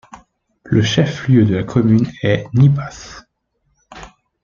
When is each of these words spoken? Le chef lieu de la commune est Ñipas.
Le 0.63 0.81
chef 0.81 1.27
lieu 1.27 1.45
de 1.45 1.53
la 1.57 1.63
commune 1.63 2.11
est 2.23 2.47
Ñipas. 2.55 3.21